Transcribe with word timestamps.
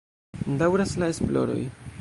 Daŭras 0.61 0.95
la 1.05 1.13
esploroj. 1.17 1.63